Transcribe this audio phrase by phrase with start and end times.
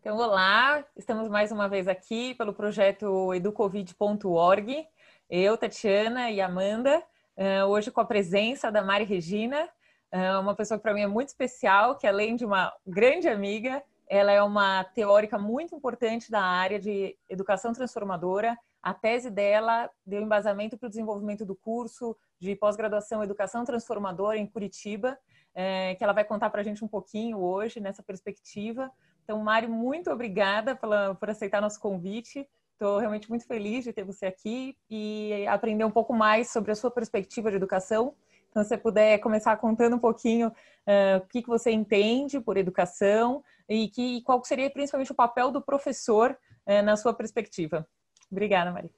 [0.00, 4.88] Então, olá, estamos mais uma vez aqui pelo projeto educovid.org.
[5.28, 7.02] Eu, Tatiana e Amanda,
[7.36, 9.68] eh, hoje com a presença da Mari Regina,
[10.10, 13.82] eh, uma pessoa que para mim é muito especial, que além de uma grande amiga,
[14.08, 18.56] ela é uma teórica muito importante da área de educação transformadora.
[18.82, 24.46] A tese dela deu embasamento para o desenvolvimento do curso de pós-graduação Educação Transformadora em
[24.46, 25.18] Curitiba,
[25.54, 28.90] eh, que ela vai contar para a gente um pouquinho hoje nessa perspectiva.
[29.30, 32.44] Então, Mário, muito obrigada pela, por aceitar nosso convite.
[32.72, 36.74] Estou realmente muito feliz de ter você aqui e aprender um pouco mais sobre a
[36.74, 38.12] sua perspectiva de educação.
[38.48, 42.56] Então, se você puder começar contando um pouquinho uh, o que, que você entende por
[42.56, 46.36] educação e que, qual seria principalmente o papel do professor
[46.66, 47.86] uh, na sua perspectiva.
[48.28, 48.90] Obrigada, Maria.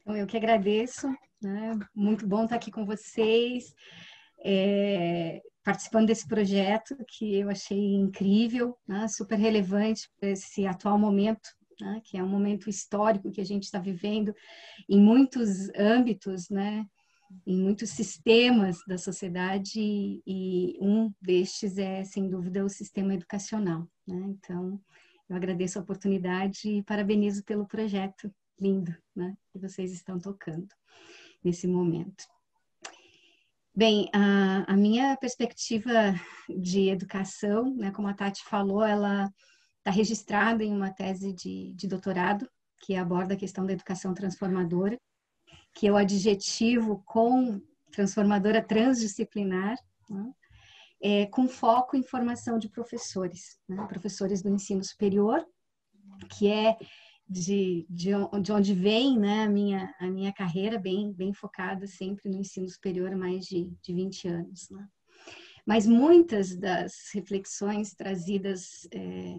[0.00, 1.06] Então, eu que agradeço.
[1.40, 1.78] Né?
[1.94, 3.76] Muito bom estar aqui com vocês.
[4.44, 11.48] É, participando desse projeto que eu achei incrível, né, super relevante para esse atual momento,
[11.80, 14.34] né, que é um momento histórico que a gente está vivendo
[14.88, 16.84] em muitos âmbitos, né,
[17.46, 19.80] em muitos sistemas da sociedade
[20.26, 23.88] e um destes é sem dúvida o sistema educacional.
[24.06, 24.20] Né?
[24.28, 24.80] Então
[25.28, 30.68] eu agradeço a oportunidade e parabenizo pelo projeto lindo né, que vocês estão tocando
[31.42, 32.24] nesse momento.
[33.76, 36.14] Bem, a, a, minha perspectiva
[36.48, 39.28] de educação, né, como a Tati falou, ela
[39.78, 44.96] está registrada em uma tese de, de, doutorado que aborda a questão da educação transformadora,
[45.74, 49.76] que é o adjetivo com transformadora transdisciplinar,
[50.08, 50.32] né,
[51.02, 55.44] é, com foco em formação de professores, né, professores do ensino superior,
[56.38, 56.76] que é
[57.28, 58.10] de, de,
[58.42, 62.68] de onde vem né, a, minha, a minha carreira, bem, bem focada sempre no ensino
[62.68, 64.68] superior há mais de, de 20 anos.
[64.70, 64.86] Né?
[65.66, 69.38] Mas muitas das reflexões trazidas é,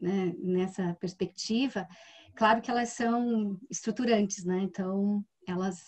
[0.00, 1.86] né, nessa perspectiva,
[2.34, 4.60] claro que elas são estruturantes, né?
[4.62, 5.82] então elas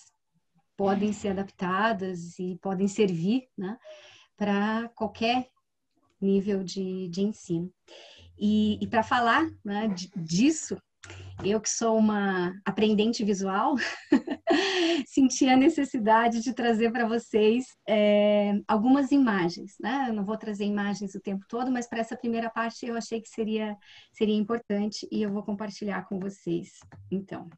[0.77, 3.77] podem ser adaptadas e podem servir né,
[4.37, 5.49] para qualquer
[6.21, 7.73] nível de, de ensino.
[8.39, 10.81] E, e para falar né, disso,
[11.45, 13.77] eu que sou uma aprendente visual,
[15.07, 19.77] senti a necessidade de trazer para vocês é, algumas imagens.
[19.81, 20.07] Né?
[20.09, 23.21] Eu não vou trazer imagens o tempo todo, mas para essa primeira parte eu achei
[23.21, 23.77] que seria,
[24.13, 26.81] seria importante e eu vou compartilhar com vocês.
[27.11, 27.49] Então.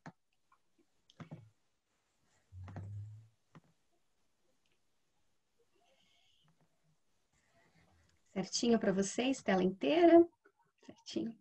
[8.32, 10.24] Certinho para vocês, tela inteira.
[10.86, 11.34] Certinho.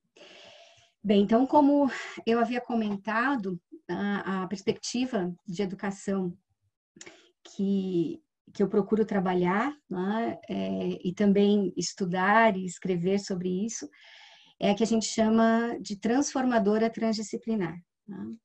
[1.04, 1.90] Bem, então, como
[2.26, 6.38] eu havia comentado, a, perspectiva de educação
[7.44, 8.22] que,
[8.54, 13.90] que eu procuro trabalhar né, é, e também estudar e escrever sobre isso
[14.60, 17.82] é a que a gente chama de transformadora transdisciplinar.
[18.06, 18.36] Né?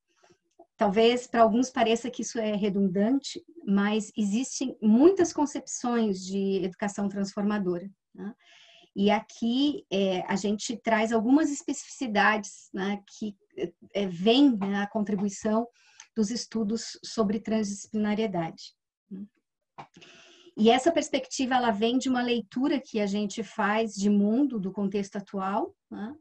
[0.76, 7.90] Talvez para alguns pareça que isso é redundante, mas existem muitas concepções de educação transformadora.
[8.14, 8.32] Né?
[8.96, 13.36] E aqui é, a gente traz algumas especificidades né, que
[13.92, 15.66] é, vêm né, a contribuição
[16.14, 18.72] dos estudos sobre transdisciplinariedade.
[20.56, 24.70] E essa perspectiva ela vem de uma leitura que a gente faz de mundo do
[24.70, 26.14] contexto atual, né,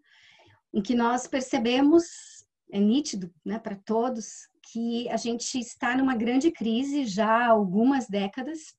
[0.73, 2.03] em que nós percebemos,
[2.71, 8.07] é nítido né, para todos, que a gente está numa grande crise já há algumas
[8.07, 8.75] décadas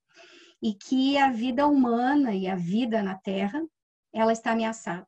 [0.61, 3.63] e que a vida humana e a vida na Terra
[4.15, 5.07] ela está ameaçada.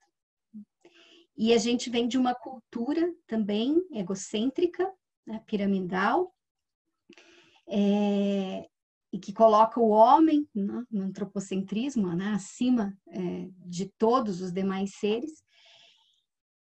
[1.37, 4.91] E a gente vem de uma cultura também egocêntrica,
[5.27, 6.34] né, piramidal,
[7.69, 8.69] é,
[9.12, 14.95] e que coloca o homem né, no antropocentrismo, né, acima é, de todos os demais
[14.97, 15.43] seres.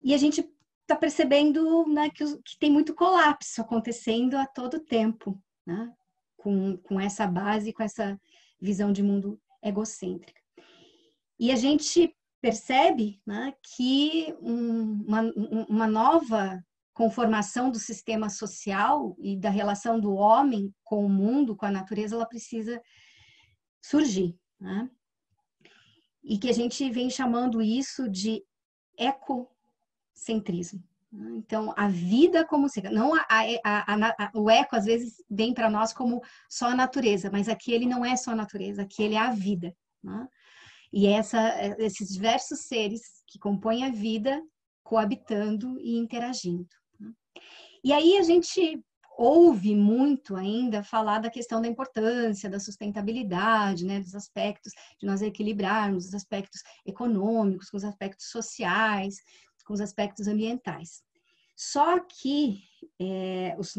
[0.03, 0.41] E a gente
[0.81, 5.93] está percebendo né, que, que, tem muito colapso acontecendo a todo tempo, né,
[6.37, 8.19] com, com essa base, com essa
[8.61, 10.41] visão de mundo egocêntrica.
[11.39, 15.23] E a gente percebe né, que um, uma,
[15.69, 16.63] uma nova
[16.93, 22.17] conformação do sistema social e da relação do homem com o mundo, com a natureza,
[22.17, 22.83] ela precisa
[23.81, 24.37] surgir.
[24.61, 24.91] Né?
[26.25, 28.45] E que a gente vem chamando isso de
[28.99, 30.83] ecocentrismo.
[31.13, 31.31] Né?
[31.37, 33.25] Então, a vida como se não a,
[33.65, 36.21] a, a, o eco às vezes vem para nós como
[36.51, 39.75] só a natureza, mas aquele não é só a natureza, aquele é a vida.
[40.03, 40.29] Né?
[40.93, 44.43] E essa, esses diversos seres que compõem a vida
[44.83, 46.69] coabitando e interagindo.
[47.01, 47.11] Né?
[47.83, 48.83] E aí a gente
[49.17, 55.23] ouve muito ainda falar da questão da importância da sustentabilidade, né, dos aspectos de nós
[55.23, 59.17] equilibrarmos os aspectos econômicos com os aspectos sociais.
[59.65, 61.05] com os aspectos ambientais.
[61.57, 62.65] Só que
[63.01, 63.75] é, os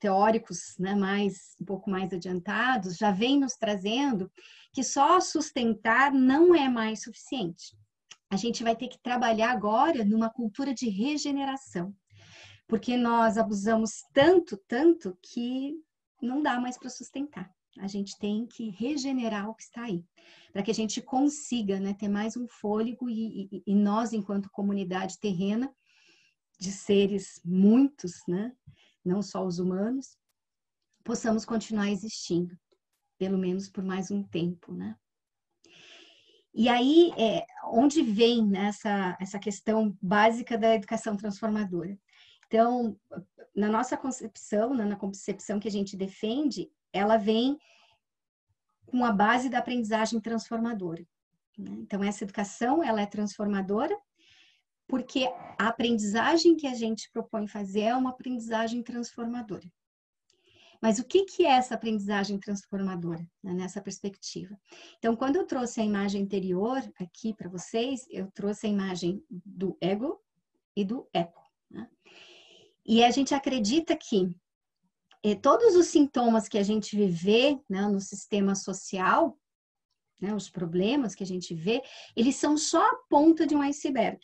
[0.00, 4.32] teóricos né, mais um pouco mais adiantados já vêm nos trazendo
[4.76, 7.74] que só sustentar não é mais suficiente.
[8.28, 11.96] A gente vai ter que trabalhar agora numa cultura de regeneração,
[12.68, 15.72] porque nós abusamos tanto, tanto que
[16.20, 17.50] não dá mais para sustentar.
[17.78, 20.04] A gente tem que regenerar o que está aí,
[20.52, 24.50] para que a gente consiga né, ter mais um fôlego e, e, e nós, enquanto
[24.50, 25.74] comunidade terrena,
[26.60, 28.52] de seres muitos, né?
[29.02, 30.18] não só os humanos,
[31.02, 32.54] possamos continuar existindo,
[33.18, 34.96] pelo menos por mais um tempo, né?
[36.54, 41.98] E aí, é, onde vem né, essa, essa questão básica da educação transformadora?
[42.46, 42.98] Então,
[43.54, 47.58] na nossa concepção, né, na concepção que a gente defende, ela vem
[48.86, 51.06] com a base da aprendizagem transformadora.
[51.58, 51.72] Né?
[51.80, 53.94] Então, essa educação, ela é transformadora
[54.86, 55.26] porque
[55.58, 59.70] a aprendizagem que a gente propõe fazer é uma aprendizagem transformadora.
[60.80, 64.58] Mas o que, que é essa aprendizagem transformadora né, nessa perspectiva?
[64.98, 69.76] Então, quando eu trouxe a imagem anterior aqui para vocês, eu trouxe a imagem do
[69.80, 70.20] ego
[70.76, 71.42] e do eco.
[71.70, 71.88] Né?
[72.84, 74.30] E a gente acredita que
[75.24, 79.38] eh, todos os sintomas que a gente vê né, no sistema social,
[80.20, 81.82] né, os problemas que a gente vê,
[82.14, 84.20] eles são só a ponta de um iceberg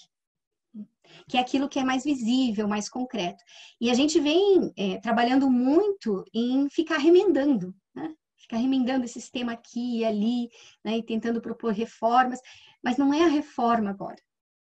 [1.29, 3.43] que é aquilo que é mais visível, mais concreto.
[3.81, 8.15] E a gente vem é, trabalhando muito em ficar remendando, né?
[8.37, 10.49] Ficar remendando esse sistema aqui e ali,
[10.85, 10.99] né?
[10.99, 12.41] E tentando propor reformas,
[12.83, 14.21] mas não é a reforma agora.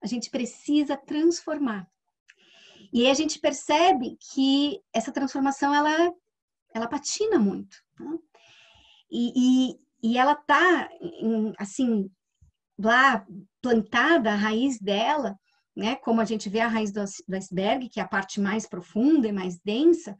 [0.03, 1.88] A gente precisa transformar.
[2.92, 6.13] E aí a gente percebe que essa transformação, ela,
[6.74, 7.77] ela patina muito.
[8.00, 8.18] Né?
[9.09, 10.89] E, e, e ela tá,
[11.57, 12.09] assim,
[12.77, 13.25] lá
[13.62, 15.39] plantada, a raiz dela,
[15.75, 15.95] né?
[15.95, 17.01] Como a gente vê a raiz do,
[17.35, 20.18] iceberg, que é a parte mais profunda e mais densa,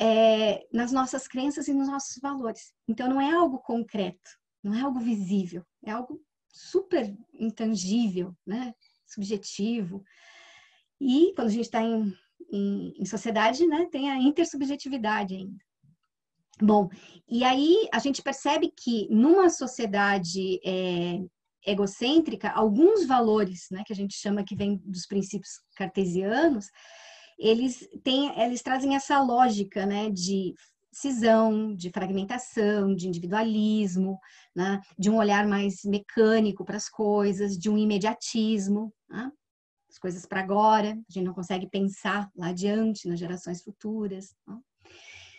[0.00, 2.72] é, nas nossas crenças e nos nossos valores.
[2.88, 4.30] Então, não é algo concreto,
[4.62, 8.74] não é algo visível, é algo super intangível, né?
[9.06, 10.02] Subjetivo.
[11.00, 12.12] E quando a gente está em,
[12.52, 15.64] em, em, sociedade, né, tem a intersubjetividade ainda.
[16.62, 16.88] Bom,
[17.28, 21.18] e aí a gente percebe que numa sociedade é,
[21.66, 26.66] egocêntrica, alguns valores, né, que a gente chama que vem dos princípios cartesianos,
[27.38, 30.54] eles têm, eles trazem essa lógica, né, de
[30.92, 34.18] cisão, de fragmentação, de individualismo,
[34.54, 39.30] né, de um olhar mais mecânico para as coisas, de um imediatismo, né,
[39.90, 44.34] as coisas para agora, a gente não consegue pensar lá adiante, nas gerações futuras.
[44.46, 44.58] Né.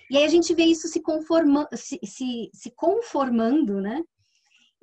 [0.09, 4.01] E aí a gente vê isso se, conforma, se, se, se conformando, né,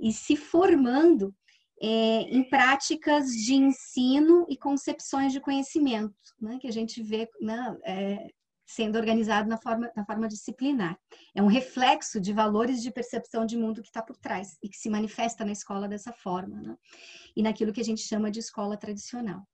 [0.02, 1.32] e se formando
[1.81, 7.76] é, em práticas de ensino e concepções de conhecimento, né, que a gente vê né,
[7.84, 8.28] é,
[8.66, 10.99] sendo organizado na forma, na forma disciplinar.
[11.34, 14.76] É um reflexo de valores de percepção de mundo que está por trás e que
[14.76, 16.76] se manifesta na escola dessa forma, né,
[17.37, 19.46] e naquilo que a gente chama de escola tradicional.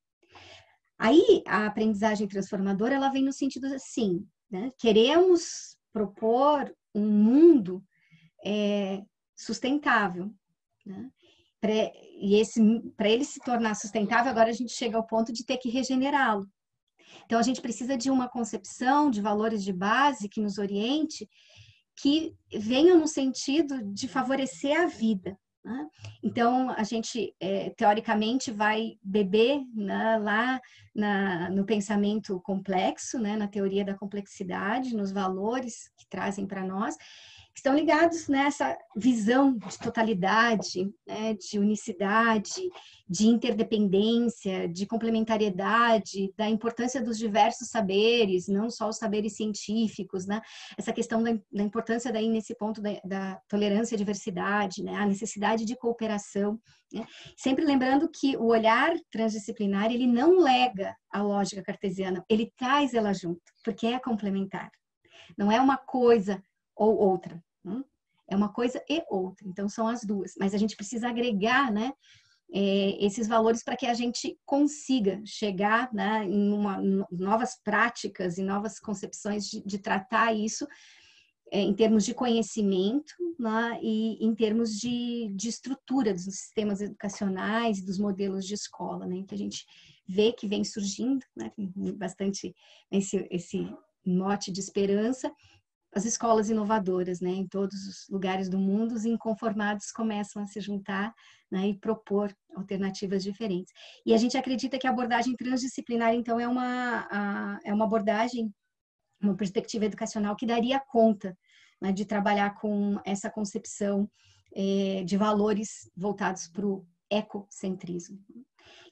[0.98, 7.84] Aí, a aprendizagem transformadora, ela vem no sentido assim, né, queremos propor um mundo
[8.44, 9.02] é,
[9.38, 10.30] sustentável.
[10.84, 11.08] Né?
[11.60, 12.60] Pra, e esse
[12.96, 16.46] para ele se tornar sustentável, agora a gente chega ao ponto de ter que regenerá-lo.
[17.24, 21.28] Então a gente precisa de uma concepção de valores de base que nos oriente,
[22.00, 25.38] que venham no sentido de favorecer a vida.
[25.64, 25.86] Né?
[26.22, 30.60] Então a gente é, teoricamente vai beber né, lá
[30.94, 36.96] na, no pensamento complexo, né, na teoria da complexidade, nos valores que trazem para nós
[37.58, 42.70] estão ligados nessa visão de totalidade, né, de unicidade,
[43.08, 50.40] de interdependência, de complementariedade, da importância dos diversos saberes, não só os saberes científicos, né?
[50.76, 54.94] Essa questão da, da importância daí nesse ponto da, da, tolerância à diversidade, né?
[54.94, 56.60] A necessidade de cooperação,
[56.92, 57.04] né?
[57.36, 63.12] Sempre lembrando que o olhar transdisciplinar ele não lega a lógica cartesiana, ele traz ela
[63.12, 64.70] junto, porque é complementar.
[65.36, 66.40] Não é uma coisa
[66.76, 67.42] ou outra.
[67.64, 67.84] Hum?
[68.28, 70.34] É uma coisa e outra, então são as duas.
[70.38, 71.92] Mas a gente precisa agregar, né?
[72.50, 78.42] É, esses valores para que a gente consiga chegar né, em uma, novas práticas e
[78.42, 80.66] novas concepções de, de tratar isso
[81.52, 87.82] é, em termos de conhecimento né, e em termos de, de estrutura dos sistemas educacionais
[87.82, 89.66] dos modelos de escola, né, que a gente
[90.06, 91.52] vê que vem surgindo, né,
[91.96, 92.54] bastante
[92.90, 93.70] esse, esse
[94.04, 95.30] mote de esperança,
[95.94, 100.60] as escolas inovadoras, né, em todos os lugares do mundo, os inconformados começam a se
[100.60, 101.14] juntar
[101.50, 103.72] né, e propor alternativas diferentes.
[104.04, 108.52] E a gente acredita que a abordagem transdisciplinar, então, é uma, a, é uma abordagem,
[109.20, 111.36] uma perspectiva educacional que daria conta
[111.80, 114.08] né, de trabalhar com essa concepção
[114.54, 118.18] é, de valores voltados para o ecocentrismo.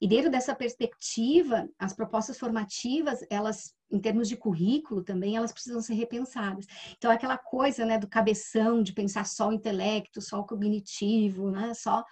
[0.00, 5.80] E dentro dessa perspectiva, as propostas formativas, elas, em termos de currículo também, elas precisam
[5.80, 6.66] ser repensadas.
[6.96, 11.72] Então, aquela coisa, né, do cabeção, de pensar só o intelecto, só o cognitivo, né,
[11.74, 12.04] só,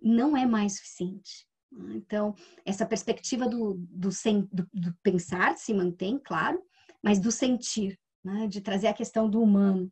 [0.00, 1.46] não é mais suficiente.
[1.94, 2.34] Então,
[2.64, 4.08] essa perspectiva do, do,
[4.52, 6.62] do, do pensar se mantém, claro,
[7.02, 9.90] mas do sentir, né, de trazer a questão do humano.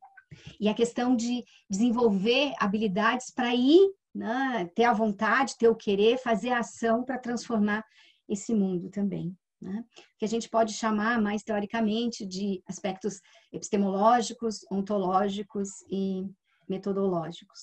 [0.58, 4.70] E a questão de desenvolver habilidades para ir né?
[4.74, 7.84] ter a vontade, ter o querer, fazer a ação para transformar
[8.28, 9.36] esse mundo também.
[9.60, 9.84] Né?
[10.18, 13.20] Que a gente pode chamar mais teoricamente de aspectos
[13.52, 16.26] epistemológicos, ontológicos e
[16.68, 17.60] metodológicos.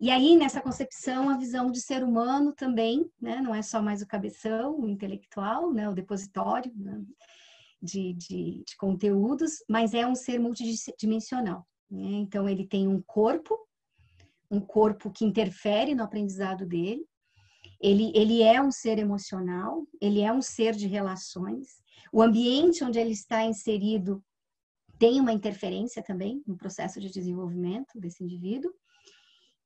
[0.00, 3.40] E aí, nessa concepção, a visão de ser humano também, né?
[3.40, 5.88] não é só mais o cabeção, o intelectual, né?
[5.88, 7.02] o depositório né?
[7.80, 11.66] de, de, de conteúdos, mas é um ser multidimensional.
[11.90, 12.10] Né?
[12.16, 13.58] Então, ele tem um corpo,
[14.54, 17.04] um corpo que interfere no aprendizado dele.
[17.80, 21.82] Ele, ele é um ser emocional, ele é um ser de relações.
[22.12, 24.22] O ambiente onde ele está inserido
[24.98, 28.72] tem uma interferência também no processo de desenvolvimento desse indivíduo.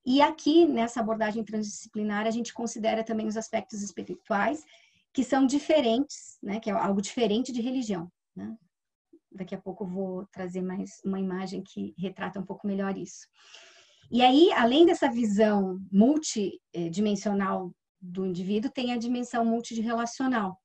[0.05, 4.65] E aqui, nessa abordagem transdisciplinar, a gente considera também os aspectos espirituais,
[5.13, 6.61] que são diferentes, né?
[6.61, 8.11] que é algo diferente de religião.
[8.35, 8.57] Né?
[9.31, 13.29] Daqui a pouco eu vou trazer mais uma imagem que retrata um pouco melhor isso.
[14.11, 20.57] E aí, além dessa visão multidimensional do indivíduo, tem a dimensão multirelacional.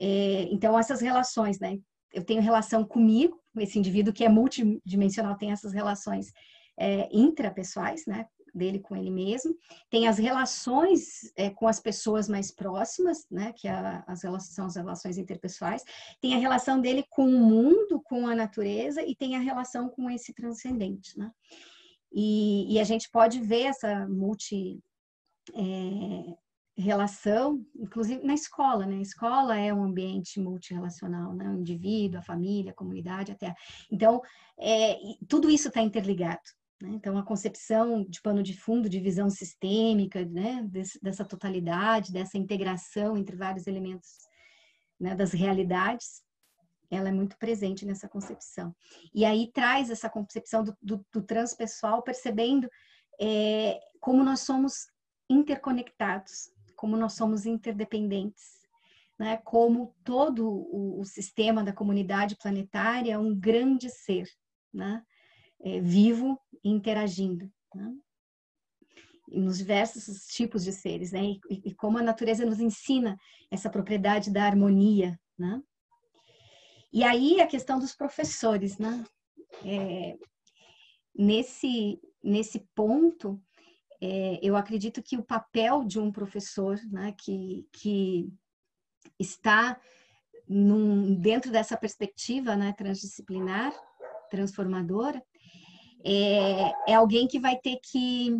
[0.00, 1.78] É, então, essas relações, né?
[2.12, 6.32] Eu tenho relação comigo, esse indivíduo que é multidimensional tem essas relações
[6.78, 8.26] é, intrapessoais, né?
[8.54, 9.54] Dele com ele mesmo.
[9.90, 13.52] Tem as relações é, com as pessoas mais próximas, né?
[13.54, 15.84] Que a, as relações, são as relações interpessoais.
[16.22, 20.08] Tem a relação dele com o mundo, com a natureza, e tem a relação com
[20.08, 21.30] esse transcendente, né?
[22.12, 24.80] E, e a gente pode ver essa multi
[25.54, 26.36] é,
[26.76, 28.96] relação, inclusive na escola, né?
[28.96, 31.48] A escola é um ambiente multirelacional, né?
[31.48, 33.54] O indivíduo, a família, a comunidade, até.
[33.90, 34.20] Então,
[34.58, 34.96] é,
[35.28, 36.42] tudo isso está interligado.
[36.82, 36.90] Né?
[36.92, 40.62] Então, a concepção de pano de fundo, de visão sistêmica, né?
[40.68, 44.10] Des, dessa totalidade, dessa integração entre vários elementos
[45.00, 45.14] né?
[45.14, 46.22] das realidades,
[46.90, 48.74] ela é muito presente nessa concepção.
[49.14, 52.68] E aí traz essa concepção do, do, do transpessoal, percebendo
[53.20, 54.86] é, como nós somos
[55.28, 58.60] interconectados, como nós somos interdependentes,
[59.18, 59.38] né?
[59.38, 64.28] como todo o, o sistema da comunidade planetária é um grande ser,
[64.72, 65.02] né?
[65.58, 67.50] É, vivo e interagindo.
[67.74, 67.94] Né?
[69.28, 71.20] nos diversos tipos de seres, né?
[71.24, 73.16] E, e, como a natureza nos ensina
[73.50, 75.60] essa propriedade da harmonia, né?
[76.96, 79.04] E aí a questão dos professores, né?
[79.62, 80.16] É,
[81.14, 83.38] nesse, nesse ponto,
[84.00, 88.32] é, eu acredito que o papel de um professor, né, que, que
[89.18, 89.78] está
[90.48, 93.74] num, dentro dessa perspectiva né, transdisciplinar,
[94.30, 95.22] transformadora,
[96.02, 98.38] é, é alguém que vai ter que,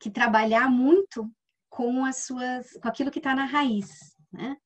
[0.00, 1.32] que trabalhar muito
[1.70, 4.56] com as suas, com aquilo que está na raiz, né?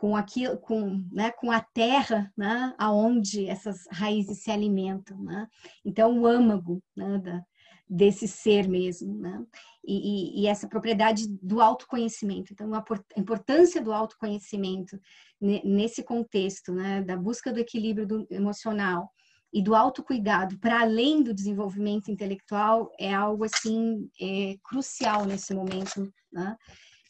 [0.00, 5.46] Com aquilo, com, né, com a terra, né, aonde essas raízes se alimentam, né?
[5.84, 7.44] Então o âmago, né, da,
[7.86, 9.44] desse ser mesmo, né?
[9.84, 12.50] E, e, e, essa propriedade do autoconhecimento.
[12.50, 12.82] Então a,
[13.14, 14.98] importância do autoconhecimento
[15.38, 19.12] nesse contexto, né, da busca do equilíbrio do emocional
[19.52, 26.10] e do autocuidado para além do desenvolvimento intelectual é algo assim é, crucial nesse momento,
[26.32, 26.56] né?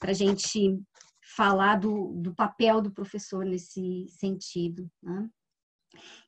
[0.00, 0.80] Para a gente
[1.40, 4.86] falar do, do papel do professor nesse sentido.
[5.02, 5.26] Né?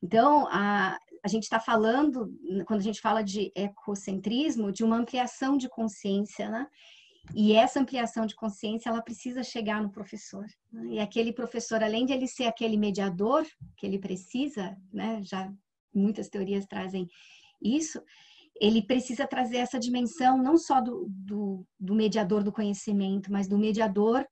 [0.01, 5.55] Então, a, a gente está falando, quando a gente fala de ecocentrismo, de uma ampliação
[5.55, 6.65] de consciência, né?
[7.35, 10.45] E essa ampliação de consciência, ela precisa chegar no professor.
[10.71, 10.95] Né?
[10.95, 13.45] E aquele professor, além de ele ser aquele mediador
[13.77, 15.21] que ele precisa, né?
[15.23, 15.53] Já
[15.93, 17.07] muitas teorias trazem
[17.61, 18.01] isso,
[18.59, 23.59] ele precisa trazer essa dimensão não só do, do, do mediador do conhecimento, mas do
[23.59, 24.27] mediador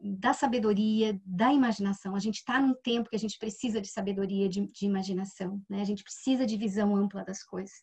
[0.00, 2.14] da sabedoria, da imaginação.
[2.14, 5.80] A gente está num tempo que a gente precisa de sabedoria, de, de, imaginação, né?
[5.80, 7.74] A gente precisa de visão ampla das coisas.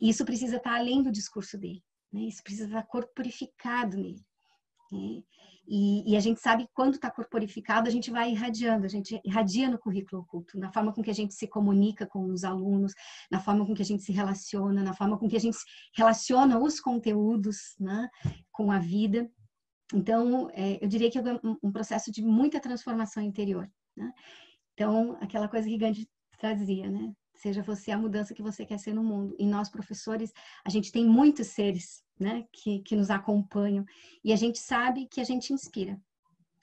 [0.00, 2.22] E isso precisa estar tá além do discurso dele, né?
[2.22, 4.24] Isso precisa estar tá corporificado nele.
[4.90, 5.22] Né?
[5.68, 9.20] E, e, a gente sabe que quando está corporificado, a gente vai irradiando, a gente
[9.24, 12.92] irradia no currículo oculto, na forma com que a gente se comunica com os alunos,
[13.30, 15.58] na forma com que a gente se relaciona, na forma com que a gente
[15.92, 18.08] relaciona os conteúdos né,
[18.52, 19.28] com a vida.
[19.94, 21.22] Então, é, eu diria que é
[21.62, 23.70] um, processo de muita transformação interior.
[23.96, 24.12] Né?
[24.74, 27.12] Então, aquela coisa que Gandhi trazia, né?
[27.34, 29.36] Seja você a mudança que você quer ser no mundo.
[29.38, 30.32] E nós, professores,
[30.64, 33.84] a gente tem muitos seres né, que, que nos acompanham
[34.24, 36.00] e a gente sabe que a gente inspira.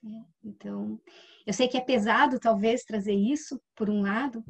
[0.01, 0.25] Né?
[0.43, 0.99] Então,
[1.45, 4.43] eu sei que é pesado, talvez, trazer isso, por um lado,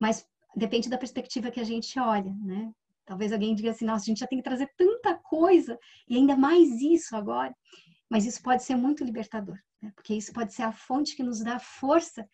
[0.00, 2.72] mas depende da perspectiva que a gente olha, né?
[3.04, 6.36] Talvez alguém diga assim, nossa, a gente já tem que trazer tanta coisa e ainda
[6.36, 7.54] mais isso agora.
[8.10, 9.92] Mas isso pode ser muito libertador, né?
[9.94, 12.28] porque isso pode ser a fonte que nos dá força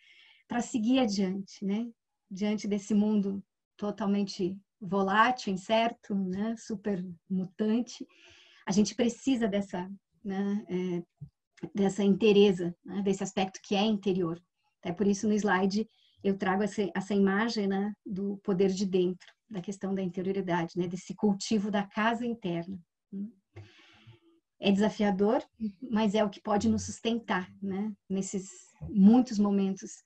[0.47, 1.89] para seguir adiante, né?
[2.31, 3.43] Diante desse mundo
[3.77, 6.55] totalmente volátil, incerto, né?
[6.57, 8.07] Super mutante,
[8.67, 9.91] a gente precisa dessa,
[10.23, 10.65] né?
[10.69, 11.03] É,
[11.75, 13.03] dessa interesa, né?
[13.03, 14.41] desse aspecto que é interior.
[14.81, 15.89] Até por isso no slide
[16.23, 17.93] eu trago essa, essa imagem né?
[18.05, 20.87] do poder de dentro, da questão da interioridade, né?
[20.87, 22.79] Desse cultivo da casa interna.
[24.67, 25.45] É desafiador,
[25.91, 27.93] mas é o que pode nos sustentar, né?
[28.09, 28.49] Nesses
[28.89, 30.03] muitos momentos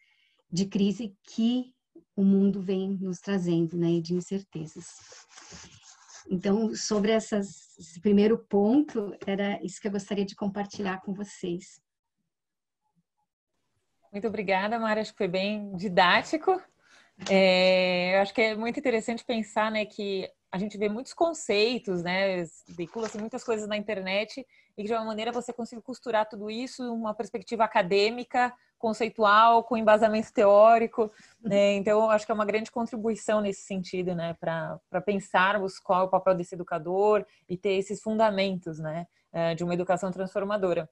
[0.51, 1.73] de crise que
[2.17, 4.87] o mundo vem nos trazendo, né, de incertezas.
[6.29, 11.81] Então, sobre essas, esse primeiro ponto, era isso que eu gostaria de compartilhar com vocês.
[14.11, 15.01] Muito obrigada, Mara.
[15.01, 16.61] Acho que foi bem didático.
[17.31, 22.03] É, eu acho que é muito interessante pensar, né, que a gente vê muitos conceitos,
[22.03, 26.83] né, veicula-se muitas coisas na internet e de uma maneira você consegue costurar tudo isso
[26.93, 31.11] uma perspectiva acadêmica, conceitual, com embasamento teórico.
[31.43, 31.75] Né?
[31.75, 34.37] Então, acho que é uma grande contribuição nesse sentido, né?
[34.39, 39.07] Para pensarmos qual é o papel desse educador e ter esses fundamentos, né?
[39.33, 40.89] Eh, de uma educação transformadora.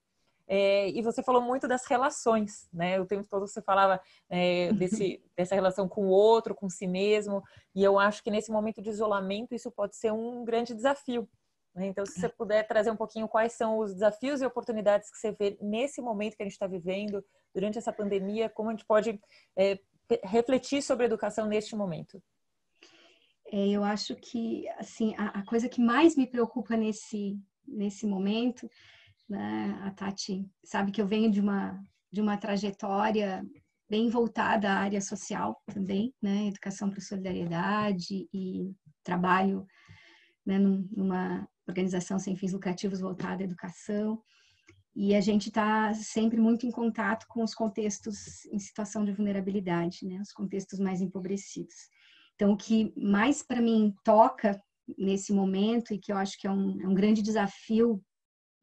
[0.49, 3.01] É, e você falou muito das relações, né?
[3.01, 7.43] O tempo todo você falava é, desse, dessa relação com o outro, com si mesmo.
[7.75, 11.29] E eu acho que nesse momento de isolamento isso pode ser um grande desafio,
[11.75, 11.87] né?
[11.87, 15.33] Então, se você puder trazer um pouquinho quais são os desafios e oportunidades que você
[15.33, 19.21] vê nesse momento que a gente está vivendo, durante essa pandemia, como a gente pode
[19.57, 19.79] é,
[20.23, 22.23] refletir sobre a educação neste momento?
[23.53, 28.71] É, eu acho que assim a, a, coisa que mais me preocupa nesse nesse momento,
[29.29, 33.45] né, a Tati sabe que eu venho de uma de uma trajetória
[33.91, 38.73] bem voltada à área social também, né, educação para solidariedade e
[39.05, 39.67] trabalho
[40.47, 44.21] né, numa organização sem fins lucrativos voltada à educação.
[44.95, 50.07] E a gente está sempre muito em contato com os contextos em situação de vulnerabilidade,
[50.07, 50.19] né?
[50.23, 51.75] os contextos mais empobrecidos.
[52.35, 54.59] Então, o que mais para mim toca
[54.97, 58.03] nesse momento e que eu acho que é um, é um grande desafio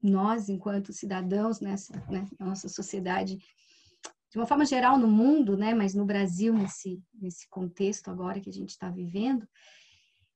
[0.03, 5.93] nós, enquanto cidadãos nessa né, nossa sociedade, de uma forma geral no mundo, né, mas
[5.93, 9.47] no Brasil nesse nesse contexto agora que a gente está vivendo,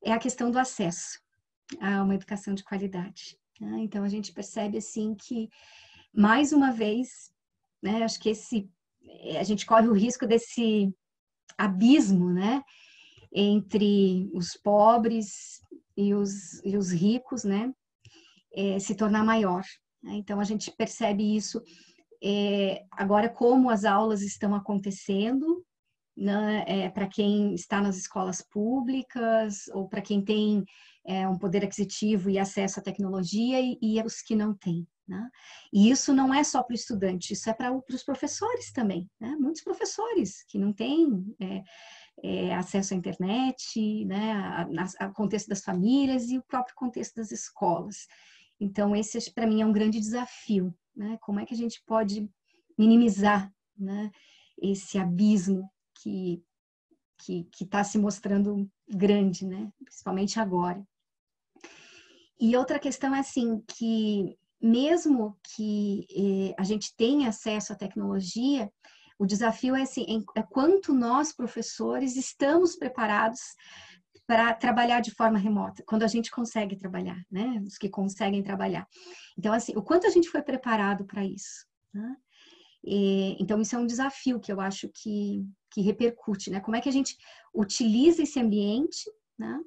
[0.01, 1.19] é a questão do acesso
[1.81, 3.37] a uma educação de qualidade.
[3.59, 3.79] Né?
[3.79, 5.49] Então a gente percebe assim que
[6.13, 7.31] mais uma vez,
[7.83, 8.69] né, acho que esse
[9.39, 10.93] a gente corre o risco desse
[11.57, 12.61] abismo, né,
[13.33, 15.61] entre os pobres
[15.95, 17.73] e os, e os ricos, né,
[18.57, 19.63] é, se tornar maior.
[20.01, 20.15] Né?
[20.15, 21.61] Então a gente percebe isso
[22.23, 25.63] é, agora como as aulas estão acontecendo,
[26.15, 30.65] né, é, para quem está nas escolas públicas ou para quem tem
[31.05, 34.87] é, um poder aquisitivo e acesso à tecnologia e, e os que não têm.
[35.07, 35.29] Né?
[35.71, 39.07] E isso não é só para o estudante, isso é para os professores também.
[39.19, 39.35] Né?
[39.39, 41.63] Muitos professores que não têm é,
[42.23, 44.67] é, acesso à internet, né,
[44.99, 48.07] ao contexto das famílias e o próprio contexto das escolas.
[48.59, 50.73] Então, esse para mim é um grande desafio.
[50.95, 51.17] Né?
[51.21, 52.29] Como é que a gente pode
[52.77, 54.11] minimizar né,
[54.61, 55.69] esse abismo
[56.01, 56.43] que
[57.19, 59.71] que está se mostrando grande, né?
[59.83, 60.87] principalmente agora.
[62.39, 68.71] E outra questão é assim, que mesmo que eh, a gente tenha acesso à tecnologia,
[69.19, 73.41] o desafio é assim, é quanto nós, professores, estamos preparados
[74.27, 77.61] para trabalhar de forma remota, quando a gente consegue trabalhar, né?
[77.65, 78.85] Os que conseguem trabalhar.
[79.37, 82.15] Então, assim, o quanto a gente foi preparado para isso, né?
[82.83, 86.59] E, então, isso é um desafio que eu acho que, que repercute, né?
[86.59, 87.15] Como é que a gente
[87.55, 89.09] utiliza esse ambiente,
[89.39, 89.59] né?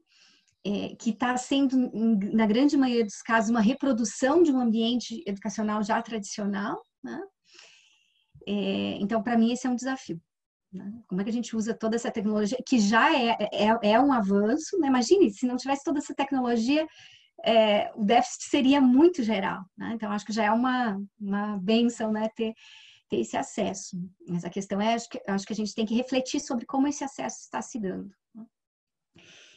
[0.65, 1.91] é, que está sendo,
[2.33, 6.83] na grande maioria dos casos, uma reprodução de um ambiente educacional já tradicional.
[7.03, 7.21] Né?
[8.47, 10.21] É, então, para mim, esse é um desafio.
[10.73, 10.93] Né?
[11.09, 14.13] Como é que a gente usa toda essa tecnologia, que já é, é, é um
[14.13, 14.89] avanço, né?
[14.89, 16.87] Imagine, se não tivesse toda essa tecnologia,
[17.45, 19.65] é, o déficit seria muito geral.
[19.77, 19.93] Né?
[19.95, 22.55] Então, acho que já é uma, uma benção né, ter,
[23.09, 23.97] ter esse acesso.
[24.29, 26.87] Mas a questão é, acho que, acho que a gente tem que refletir sobre como
[26.87, 28.11] esse acesso está se dando.
[28.35, 28.45] Né?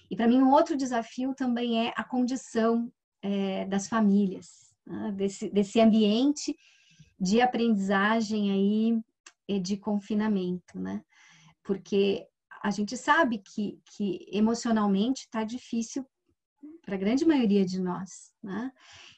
[0.09, 5.11] E para mim, um outro desafio também é a condição é, das famílias, né?
[5.11, 6.55] desse, desse ambiente
[7.19, 9.03] de aprendizagem aí
[9.59, 11.03] de confinamento, né?
[11.63, 12.27] Porque
[12.63, 16.05] a gente sabe que, que emocionalmente está difícil
[16.85, 18.71] para a grande maioria de nós, né?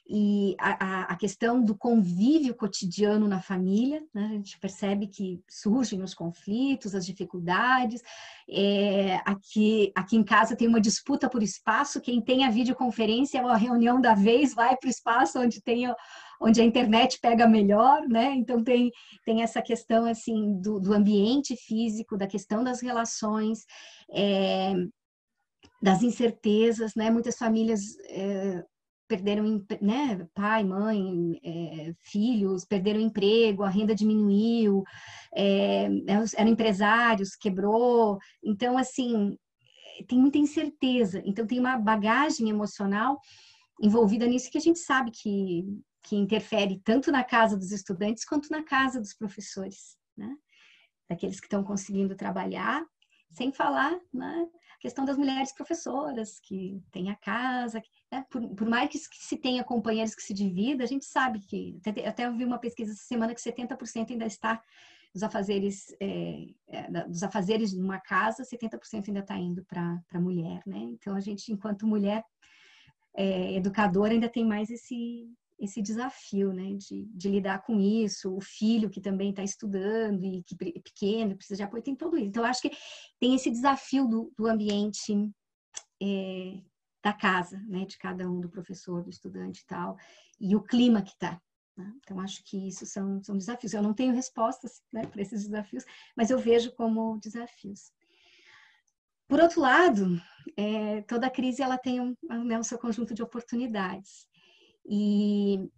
[0.08, 4.26] E a, a, questão do convívio cotidiano na família, né?
[4.26, 8.02] a gente percebe que surgem os conflitos, as dificuldades.
[8.48, 12.00] É, aqui, aqui em casa tem uma disputa por espaço.
[12.00, 15.92] Quem tem a videoconferência ou a reunião da vez vai para o espaço onde tem
[16.40, 18.34] onde a internet pega melhor, né?
[18.34, 18.90] Então tem,
[19.24, 23.64] tem essa questão assim do, do ambiente físico, da questão das relações.
[24.10, 24.74] É,
[25.82, 27.10] das incertezas, né?
[27.10, 28.64] Muitas famílias é,
[29.08, 30.26] perderam, né?
[30.34, 34.82] Pai, mãe, é, filhos perderam emprego, a renda diminuiu,
[35.34, 35.88] é,
[36.36, 38.18] eram empresários, quebrou.
[38.42, 39.36] Então, assim,
[40.08, 41.22] tem muita incerteza.
[41.24, 43.18] Então, tem uma bagagem emocional
[43.80, 45.62] envolvida nisso que a gente sabe que,
[46.06, 50.36] que interfere tanto na casa dos estudantes quanto na casa dos professores, né?
[51.08, 52.84] Daqueles que estão conseguindo trabalhar,
[53.30, 54.46] sem falar, né?
[54.80, 58.24] questão das mulheres professoras, que têm a casa, né?
[58.30, 62.06] por, por, mais que, se tenha companheiros que se dividam, a gente sabe que, até,
[62.06, 64.62] até eu vi uma pesquisa essa semana que 70% ainda está
[65.12, 70.20] dos afazeres, é, é, dos afazeres de uma casa, 70% ainda está indo para a
[70.20, 70.78] mulher, né?
[70.78, 72.22] Então, a gente, enquanto mulher
[73.16, 75.26] é, educadora, ainda tem mais esse,
[75.58, 80.42] esse desafio, né, de, de, lidar com isso, o filho que também está estudando e
[80.42, 82.28] que é pequeno, precisa de apoio, tem tudo isso.
[82.28, 82.70] Então, acho que
[83.18, 85.14] tem esse desafio do, do ambiente
[86.02, 86.60] é,
[87.02, 89.96] da casa, né, de cada um, do professor, do estudante e tal,
[90.40, 91.40] e o clima que está.
[91.76, 91.92] Né?
[91.98, 93.72] Então, acho que isso são, são desafios.
[93.72, 95.84] Eu não tenho respostas né, para esses desafios,
[96.16, 97.92] mas eu vejo como desafios.
[99.28, 100.20] Por outro lado,
[100.56, 104.26] é, toda crise ela tem um, né, o seu conjunto de oportunidades.
[104.88, 105.68] E,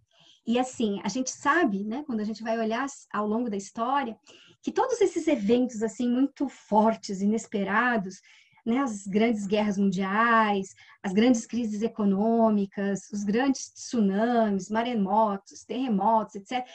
[0.45, 4.17] e assim, a gente sabe, né, quando a gente vai olhar ao longo da história,
[4.61, 8.21] que todos esses eventos assim muito fortes, inesperados,
[8.65, 16.65] né, as grandes guerras mundiais, as grandes crises econômicas, os grandes tsunamis, maremotos, terremotos, etc.,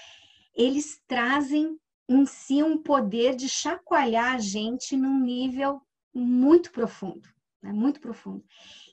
[0.57, 1.77] eles trazem
[2.09, 5.81] em si um poder de chacoalhar a gente num nível
[6.15, 7.34] muito profundo
[7.65, 7.73] né?
[7.73, 8.45] muito profundo.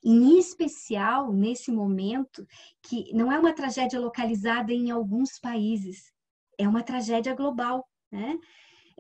[0.04, 2.48] E, em especial nesse momento,
[2.82, 6.12] que não é uma tragédia localizada em alguns países,
[6.58, 8.38] é uma tragédia global, né?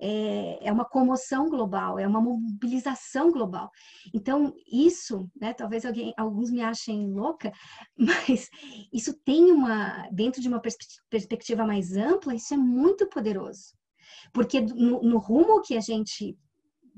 [0.03, 3.69] É, é uma comoção global, é uma mobilização global.
[4.13, 7.51] Então, isso, né, talvez alguém, alguns me achem louca,
[7.95, 8.49] mas
[8.91, 10.61] isso tem uma, dentro de uma
[11.09, 13.75] perspectiva mais ampla, isso é muito poderoso.
[14.33, 16.35] Porque no, no rumo que a gente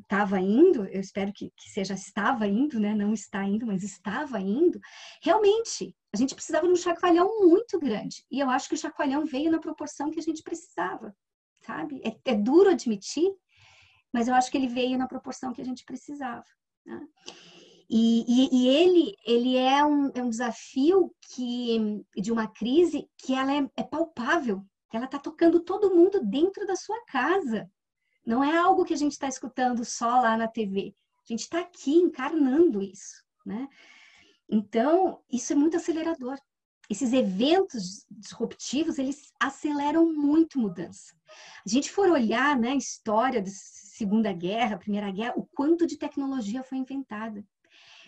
[0.02, 2.94] estava indo, eu espero que, que seja estava indo, né?
[2.94, 4.80] Não está indo, mas estava indo.
[5.22, 8.24] Realmente, a gente precisava de um chacoalhão muito grande.
[8.32, 11.16] E eu acho que o chacoalhão veio na proporção que a gente precisava,
[11.62, 12.02] sabe?
[12.04, 13.32] É, é duro admitir,
[14.14, 16.46] mas eu acho que ele veio na proporção que a gente precisava.
[16.86, 17.02] Né?
[17.90, 23.34] E, e, e, ele, ele é, um, é um desafio que, de uma crise que
[23.34, 27.70] ela é, é palpável, ela está tocando todo mundo dentro da sua casa.
[28.26, 30.96] Não é algo que a gente está escutando só lá na TV.
[31.24, 33.68] A gente está aqui encarnando isso, né?
[34.50, 36.38] Então, isso é muito acelerador.
[36.90, 41.16] Esses eventos disruptivos, eles aceleram muito mudança.
[41.66, 45.98] A gente for olhar né, a história da Segunda Guerra, Primeira Guerra, o quanto de
[45.98, 47.44] tecnologia foi inventada.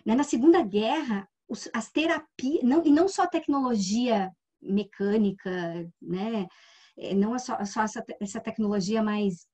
[0.06, 0.13] Né?
[0.13, 1.28] Na Segunda Guerra,
[1.73, 5.51] as terapias, não, e não só tecnologia mecânica,
[6.01, 6.47] né?
[6.97, 9.47] É, não é só, só essa, essa tecnologia mais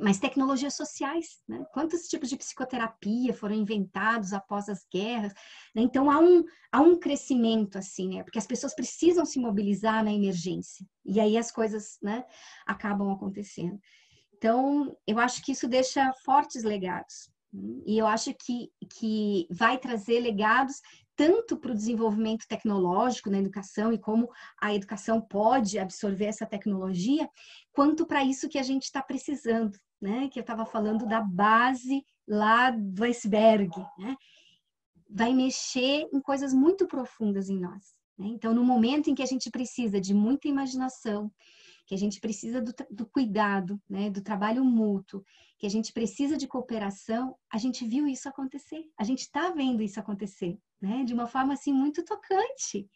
[0.00, 1.64] mas tecnologias sociais, né?
[1.72, 5.32] Quantos tipos de psicoterapia foram inventados após as guerras?
[5.74, 5.82] Né?
[5.82, 8.22] Então há um, há um crescimento assim, né?
[8.22, 12.24] Porque as pessoas precisam se mobilizar na emergência e aí as coisas, né,
[12.66, 13.78] acabam acontecendo.
[14.36, 17.30] Então eu acho que isso deixa fortes legados
[17.86, 20.80] e eu acho que, que vai trazer legados
[21.16, 27.28] tanto para o desenvolvimento tecnológico na educação e como a educação pode absorver essa tecnologia,
[27.72, 30.28] quanto para isso que a gente está precisando, né?
[30.28, 34.14] Que eu estava falando da base lá do iceberg, né?
[35.08, 37.96] Vai mexer em coisas muito profundas em nós.
[38.18, 38.26] Né?
[38.28, 41.32] Então, no momento em que a gente precisa de muita imaginação,
[41.86, 44.10] que a gente precisa do, do cuidado, né?
[44.10, 45.24] Do trabalho mútuo,
[45.58, 49.82] que a gente precisa de cooperação, a gente viu isso acontecer, a gente está vendo
[49.82, 51.04] isso acontecer né?
[51.04, 52.88] De uma forma assim muito tocante,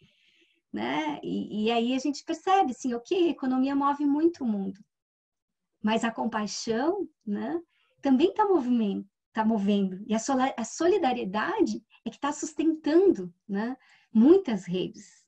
[0.73, 1.21] né?
[1.23, 4.81] E, e aí a gente percebe, assim, ok, a economia move muito o mundo,
[5.83, 7.61] mas a compaixão, né?
[8.01, 10.19] Também está movimento, tá movendo e a,
[10.57, 13.77] a solidariedade é que está sustentando, né?
[14.13, 15.21] Muitas redes.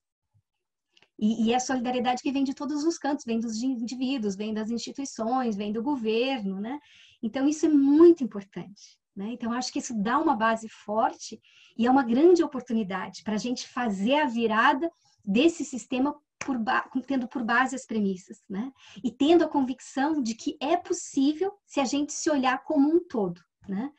[1.19, 4.53] E, e é a solidariedade que vem de todos os cantos, vem dos indivíduos, vem
[4.53, 6.81] das instituições, vem do governo, né?
[7.23, 8.99] Então isso é muito importante.
[9.15, 9.31] Né?
[9.33, 11.41] Então, acho que isso dá uma base forte
[11.77, 14.91] e é uma grande oportunidade para a gente fazer a virada
[15.25, 16.59] desse sistema por
[17.07, 18.73] tendo por base as premissas, né?
[19.03, 23.07] E tendo a convicção de que é possível se a gente se olhar como um
[23.07, 23.93] todo, né?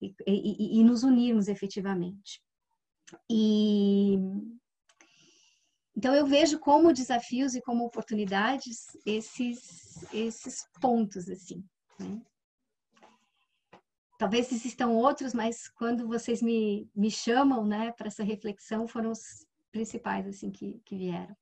[0.00, 2.42] E, e, e nos unirmos efetivamente.
[3.30, 4.16] E
[5.94, 11.62] então eu vejo como desafios e como oportunidades esses esses pontos assim.
[12.00, 12.22] Né?
[14.22, 19.44] Talvez existam outros, mas quando vocês me, me chamam, né, para essa reflexão, foram os
[19.72, 21.34] principais, assim, que, que vieram.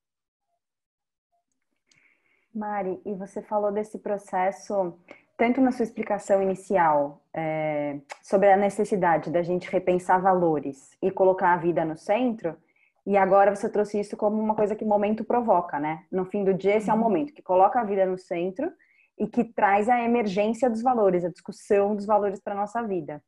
[2.55, 4.99] Mari, e você falou desse processo,
[5.37, 11.53] tanto na sua explicação inicial, é, sobre a necessidade da gente repensar valores e colocar
[11.53, 12.57] a vida no centro,
[13.05, 16.07] e agora você trouxe isso como uma coisa que o momento provoca, né?
[16.11, 17.03] No fim do dia, esse é um uhum.
[17.03, 18.73] momento que coloca a vida no centro
[19.20, 23.22] e que traz a emergência dos valores, a discussão dos valores para a nossa vida.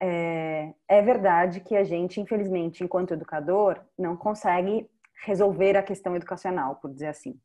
[0.00, 4.88] É, é verdade que a gente, infelizmente, enquanto educador, não consegue
[5.24, 7.38] resolver a questão educacional, por dizer assim.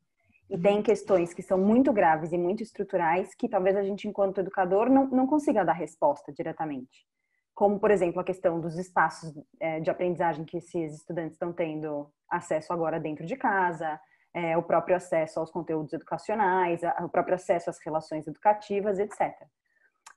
[0.47, 4.39] E tem questões que são muito graves e muito estruturais que talvez a gente, enquanto
[4.39, 7.07] educador, não, não consiga dar resposta diretamente.
[7.55, 12.07] Como, por exemplo, a questão dos espaços é, de aprendizagem que esses estudantes estão tendo
[12.29, 13.99] acesso agora dentro de casa,
[14.35, 19.33] é, o próprio acesso aos conteúdos educacionais, o próprio acesso às relações educativas, etc.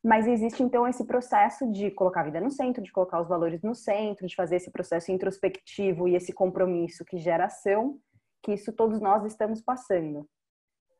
[0.02, 3.62] Mas existe então esse processo de colocar a vida no centro, de colocar os valores
[3.62, 7.96] no centro, de fazer esse processo introspectivo e esse compromisso que gera ação,
[8.42, 10.28] que isso todos nós estamos passando.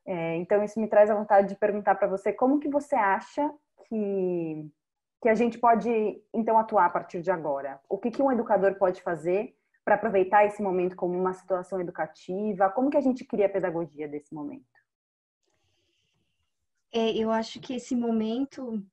[0.05, 3.51] É, então isso me traz a vontade de perguntar para você como que você acha
[3.89, 4.65] que
[5.21, 5.91] que a gente pode
[6.33, 7.81] então atuar a partir de agora?
[7.89, 9.53] O que que um educador pode fazer
[9.89, 12.69] para aproveitar esse momento como uma situação educativa?
[12.69, 14.63] Como que a gente cria a pedagogia desse momento?
[16.93, 18.85] É, eu acho que esse momento,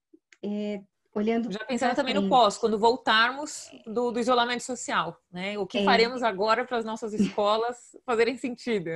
[0.43, 0.81] é,
[1.15, 1.53] olhando.
[1.53, 5.59] Já pensando também no pós, quando voltarmos do, do, isolamento social, né?
[5.59, 8.89] O que é, faremos agora para as nossas escolas fazerem sentido?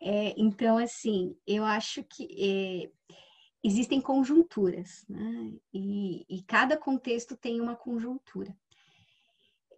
[0.00, 3.16] É, então, assim, eu acho que é,
[3.64, 5.52] existem conjunturas, né?
[5.74, 8.56] E, e cada contexto tem uma conjuntura.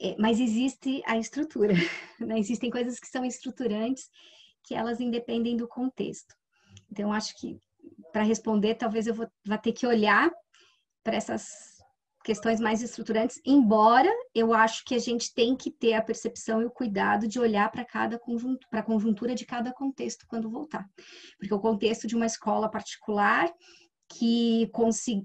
[0.01, 1.75] É, mas existe a estrutura,
[2.21, 2.39] né?
[2.39, 4.09] existem coisas que são estruturantes
[4.63, 6.35] que elas independem do contexto.
[6.91, 7.59] Então, acho que
[8.13, 10.31] para responder, talvez eu vou, vá ter que olhar
[11.03, 11.79] para essas
[12.25, 16.67] questões mais estruturantes, embora eu acho que a gente tem que ter a percepção e
[16.67, 20.87] o cuidado de olhar para cada conjunto, para a conjuntura de cada contexto quando voltar.
[21.39, 23.51] Porque o contexto de uma escola particular
[24.09, 24.71] que,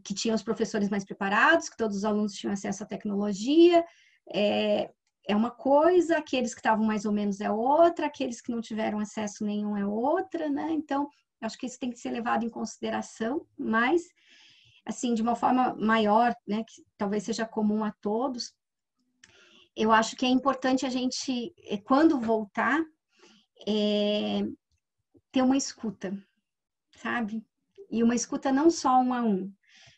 [0.04, 3.84] que tinha os professores mais preparados, que todos os alunos tinham acesso à tecnologia,
[4.32, 4.92] é,
[5.28, 9.00] é uma coisa, aqueles que estavam mais ou menos é outra, aqueles que não tiveram
[9.00, 10.72] acesso nenhum é outra, né?
[10.72, 11.10] Então,
[11.42, 14.04] acho que isso tem que ser levado em consideração, mas,
[14.86, 18.54] assim, de uma forma maior, né, que talvez seja comum a todos,
[19.76, 22.80] eu acho que é importante a gente, é, quando voltar,
[23.68, 24.44] é,
[25.32, 26.16] ter uma escuta,
[26.98, 27.44] sabe?
[27.90, 29.52] E uma escuta não só um a um,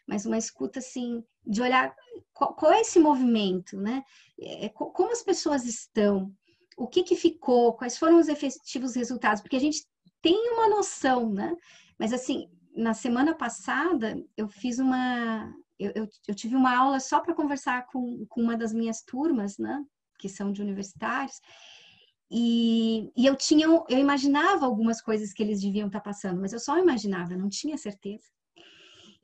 [0.07, 1.95] mas uma escuta, assim, de olhar
[2.33, 4.03] qual, qual é esse movimento, né?
[4.39, 6.31] É, como as pessoas estão,
[6.77, 9.85] o que, que ficou, quais foram os efetivos resultados, porque a gente
[10.21, 11.55] tem uma noção, né?
[11.97, 17.19] Mas assim, na semana passada eu fiz uma, eu, eu, eu tive uma aula só
[17.19, 19.83] para conversar com, com uma das minhas turmas, né?
[20.19, 21.39] Que são de universitários.
[22.29, 26.53] E, e, eu tinha, eu imaginava algumas coisas que eles deviam estar tá passando, mas
[26.53, 28.25] eu só imaginava, não tinha certeza.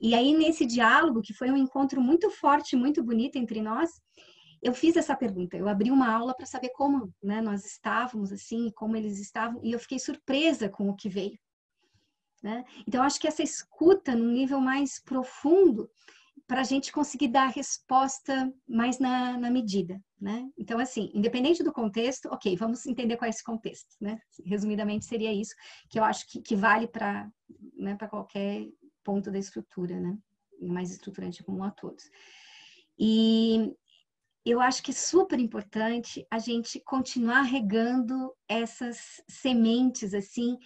[0.02, 3.92] E aí, nesse diálogo, que foi um encontro muito forte, muito bonito entre nós,
[4.62, 5.56] eu fiz essa pergunta.
[5.56, 9.72] Eu abri uma aula para saber como né, nós estávamos, assim, como eles estavam, e
[9.72, 11.38] eu fiquei surpresa com o que veio.
[12.42, 12.66] Né?
[12.88, 15.88] Então, acho que essa escuta num nível mais profundo,
[16.48, 20.50] para a gente conseguir dar a resposta mais na, na, medida, né?
[20.58, 24.20] Então, assim, independente do contexto, ok, vamos entender qual é esse contexto, né?
[24.46, 25.56] Resumidamente, seria isso
[25.90, 27.30] que eu acho que, que vale para
[27.78, 28.68] né, qualquer
[29.04, 30.18] ponto da estrutura, né?
[30.60, 32.10] Mais estruturante comum a todos.
[32.98, 33.74] E
[34.46, 40.58] eu acho que é super importante a gente continuar regando essas sementes, assim,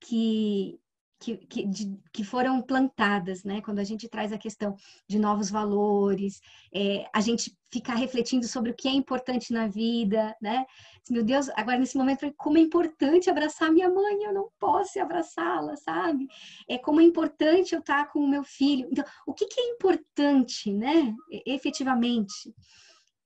[0.00, 0.80] que
[1.20, 3.60] que, que, de, que, foram plantadas, né?
[3.60, 4.74] Quando a gente traz a questão
[5.06, 6.40] de novos valores,
[6.74, 10.64] é, a gente ficar refletindo sobre o que é importante na vida, né?
[11.10, 15.76] Meu Deus, agora nesse momento, como é importante abraçar minha mãe, eu não posso abraçá-la,
[15.76, 16.26] sabe?
[16.66, 18.88] É como é importante eu estar com o meu filho.
[18.90, 21.14] Então, o que, que é importante, né?
[21.46, 22.54] Efetivamente,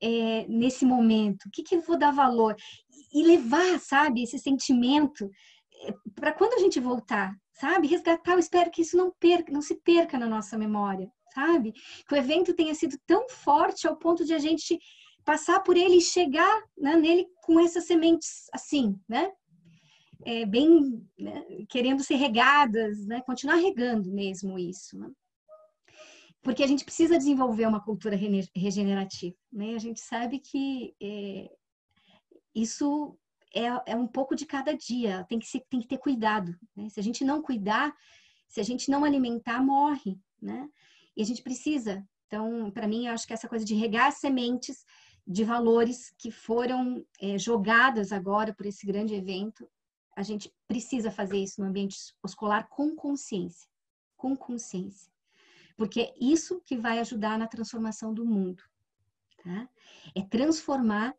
[0.03, 1.45] é, nesse momento?
[1.47, 2.57] O que, que eu vou dar valor?
[3.13, 5.31] E levar, sabe, esse sentimento
[5.85, 7.87] é, para quando a gente voltar sabe?
[7.87, 11.73] Resgatar, eu espero que isso não perca, não se perca na nossa memória, sabe?
[12.07, 14.79] Que o evento tenha sido tão forte ao ponto de a gente
[15.25, 19.33] passar por ele e chegar né, nele com essas sementes assim, né?
[20.27, 23.23] É, bem né, querendo ser regadas, né?
[23.23, 25.11] Continuar regando mesmo isso, né?
[26.43, 28.17] Porque a gente precisa desenvolver uma cultura
[28.55, 29.75] regenerativa, né?
[29.75, 31.51] A gente sabe que é,
[32.55, 33.19] isso
[33.55, 36.59] é, é um pouco de cada dia, tem que, se, tem que ter cuidado.
[36.75, 36.89] Né?
[36.89, 37.95] Se a gente não cuidar,
[38.49, 40.69] se a gente não alimentar, morre, né?
[41.17, 42.07] E a gente precisa.
[42.27, 44.85] Então, para mim, eu acho que essa coisa de regar sementes
[45.27, 49.69] de valores que foram é, jogadas agora por esse grande evento,
[50.17, 53.69] a gente precisa fazer isso no ambiente escolar com consciência,
[54.17, 55.11] com consciência,
[55.77, 58.63] porque é isso que vai ajudar na transformação do mundo,
[59.43, 59.69] tá?
[60.15, 61.15] É transformar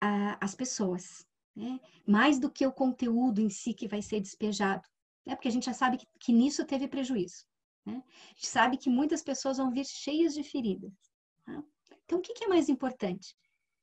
[0.00, 1.80] a, as pessoas, né?
[2.06, 4.86] mais do que o conteúdo em si que vai ser despejado,
[5.26, 5.34] né?
[5.34, 7.44] porque a gente já sabe que, que nisso teve prejuízo.
[7.84, 8.02] Né?
[8.04, 10.92] A gente sabe que muitas pessoas vão vir cheias de feridas.
[11.44, 11.62] Tá?
[12.04, 13.36] Então, o que, que, é mais importante?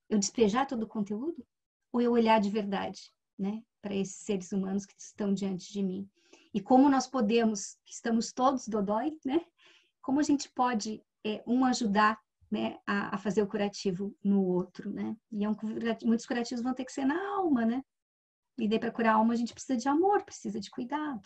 [0.09, 1.45] Eu despejar todo o conteúdo
[1.91, 3.61] ou eu olhar de verdade né?
[3.81, 6.09] para esses seres humanos que estão diante de mim?
[6.53, 9.41] E como nós podemos, estamos todos dodói, né?
[10.01, 12.17] como a gente pode é, um ajudar
[12.49, 15.15] né, a, a, fazer o curativo no outro, né?
[15.31, 15.55] E é um,
[16.03, 17.83] muitos curativos vão ter que ser na alma, né?
[18.57, 21.21] E daí para curar a alma a gente precisa de amor, precisa de cuidado.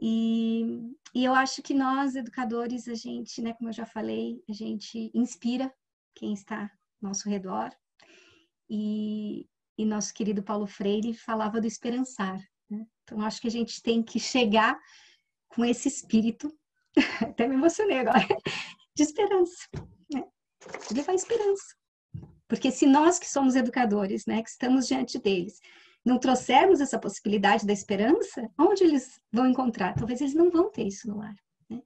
[0.00, 4.52] E, e eu acho que nós, educadores, a gente, né, como eu já falei, a
[4.52, 5.72] gente inspira
[6.14, 7.70] quem está ao nosso redor.
[8.68, 12.38] E, e nosso querido Paulo Freire falava do esperançar.
[12.68, 12.86] Né?
[13.04, 14.78] Então, acho que a gente tem que chegar
[15.48, 16.52] com esse espírito.
[17.20, 18.26] Até me emocionei agora
[18.94, 19.68] de esperança,
[20.12, 20.24] né?
[20.88, 21.74] de levar esperança.
[22.48, 25.58] Porque se nós que somos educadores, né, que estamos diante deles,
[26.04, 29.94] não trouxermos essa possibilidade da esperança, onde eles vão encontrar?
[29.94, 31.34] Talvez eles não vão ter isso no lar.
[31.70, 31.80] Né?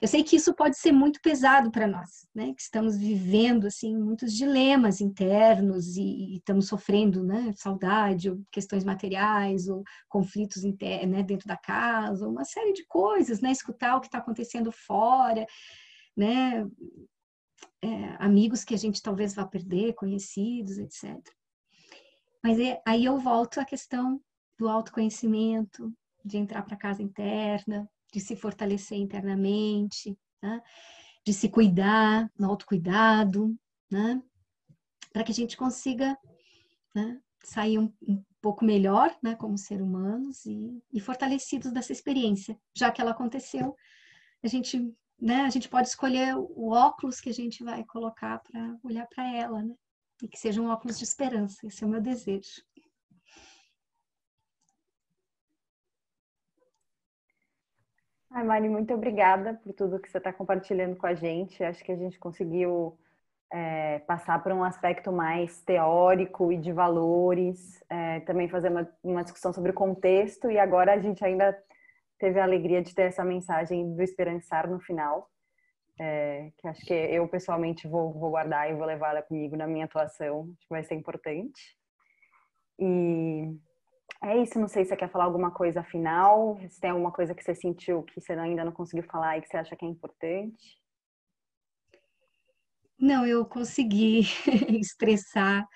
[0.00, 3.94] Eu sei que isso pode ser muito pesado para nós, né, que estamos vivendo assim
[3.94, 11.16] muitos dilemas internos e, e estamos sofrendo, né, saudade, ou questões materiais, ou conflitos internos,
[11.16, 15.44] né, dentro da casa, uma série de coisas, né, escutar o que está acontecendo fora
[16.16, 16.66] né?
[17.82, 21.20] É, amigos que a gente talvez vá perder, conhecidos, etc.
[22.42, 24.20] Mas é, aí eu volto à questão
[24.58, 25.92] do autoconhecimento,
[26.24, 30.62] de entrar para casa interna, de se fortalecer internamente, né?
[31.24, 33.56] de se cuidar, no autocuidado,
[33.90, 34.22] né?
[35.12, 36.16] para que a gente consiga
[36.94, 37.20] né?
[37.42, 39.34] sair um, um, pouco melhor né?
[39.34, 43.74] como ser humanos e, e fortalecidos dessa experiência, já que ela aconteceu,
[44.42, 48.76] a gente né, a gente pode escolher o óculos que a gente vai colocar para
[48.82, 49.74] olhar para ela, né?
[50.22, 51.66] E que seja um óculos de esperança.
[51.66, 52.62] Esse é o meu desejo.
[58.30, 61.64] Ai, Mari, muito obrigada por tudo que você está compartilhando com a gente.
[61.64, 62.98] Acho que a gente conseguiu
[63.50, 69.22] é, passar por um aspecto mais teórico e de valores, é, também fazer uma, uma
[69.22, 71.52] discussão sobre o contexto, e agora a gente ainda
[72.18, 75.30] teve a alegria de ter essa mensagem do esperançar no final,
[75.98, 79.66] é, que acho que eu pessoalmente vou, vou guardar e vou levar ela comigo na
[79.66, 81.76] minha atuação, acho que vai ser importante.
[82.78, 83.56] E
[84.22, 87.34] é isso, não sei se você quer falar alguma coisa final, se tem alguma coisa
[87.34, 89.88] que você sentiu que você ainda não conseguiu falar e que você acha que é
[89.88, 90.80] importante.
[92.98, 94.20] Não, eu consegui
[94.80, 95.66] expressar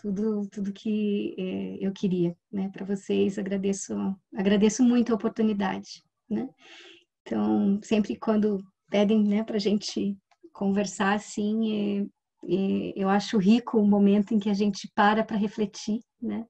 [0.00, 3.38] tudo, tudo que é, eu queria, né, para vocês.
[3.38, 3.94] Agradeço,
[4.34, 6.48] agradeço muito a oportunidade, né.
[7.22, 10.16] Então, sempre quando pedem, né, para a gente
[10.52, 12.00] conversar assim, é,
[12.48, 16.46] é, eu acho rico o momento em que a gente para para refletir, né,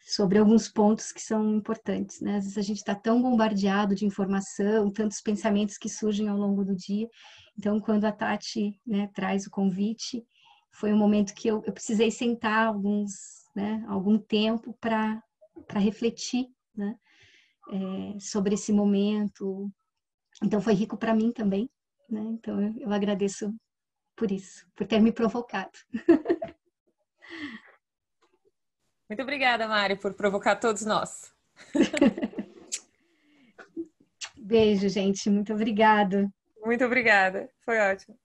[0.00, 2.36] sobre alguns pontos que são importantes, né.
[2.36, 6.64] Às vezes a gente está tão bombardeado de informação, tantos pensamentos que surgem ao longo
[6.64, 7.08] do dia.
[7.58, 10.24] Então, quando a Tati né, traz o convite,
[10.72, 15.22] foi um momento que eu, eu precisei sentar alguns, né, algum tempo para
[15.74, 16.96] refletir né,
[17.70, 19.70] é, sobre esse momento.
[20.42, 21.68] Então foi rico para mim também.
[22.08, 22.20] Né?
[22.20, 23.54] Então eu, eu agradeço
[24.16, 25.78] por isso, por ter me provocado.
[29.08, 31.32] Muito obrigada, Mari, por provocar todos nós.
[34.38, 35.28] Beijo, gente.
[35.28, 36.28] Muito obrigada.
[36.64, 37.48] Muito obrigada.
[37.64, 38.16] Foi ótimo.